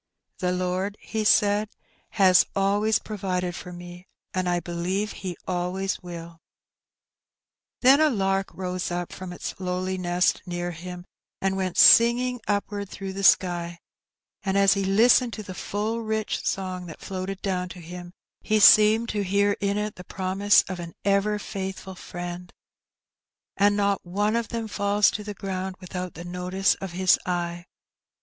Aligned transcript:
"The 0.39 0.51
Lord," 0.51 0.97
he 0.99 1.23
said, 1.23 1.69
'^ 1.69 1.71
has 2.13 2.47
always 2.55 2.97
provided 2.97 3.53
for 3.55 3.71
me; 3.71 4.07
I 4.33 4.59
believe 4.59 5.11
He 5.11 5.37
always 5.47 5.97
will/' 5.97 6.37
Then 7.81 8.01
a 8.01 8.09
lark 8.09 8.49
rose 8.51 8.89
up 8.89 9.11
from 9.13 9.31
its 9.31 9.53
lowly 9.59 9.99
nest 9.99 10.41
near 10.47 10.71
him, 10.71 11.05
and 11.39 11.55
went 11.55 11.77
singing 11.77 12.41
upward 12.47 12.89
through 12.89 13.13
the 13.13 13.23
sky, 13.23 13.77
and 14.41 14.57
as 14.57 14.73
he 14.73 14.83
listened 14.83 15.33
to 15.33 15.43
the 15.43 15.53
full 15.53 15.99
rich 16.01 16.43
song 16.47 16.87
that 16.87 16.99
floated 17.01 17.39
down 17.43 17.69
to 17.69 17.79
him, 17.79 18.11
he 18.39 18.59
seemed 18.59 19.07
to 19.09 19.23
hear 19.23 19.55
in 19.61 19.77
it 19.77 19.97
the 19.97 20.03
promise 20.03 20.63
of 20.63 20.79
an 20.79 20.93
ever 21.05 21.37
faithful 21.37 21.93
Friend— 21.93 22.51
"And 23.55 23.77
not 23.77 24.03
one 24.03 24.35
of 24.35 24.47
them 24.47 24.67
falls 24.67 25.11
to 25.11 25.23
the 25.23 25.35
ground 25.35 25.75
without 25.79 26.15
the 26.15 26.25
notice 26.25 26.73
of 26.81 26.93
His 26.93 27.19
eye. 27.23 27.65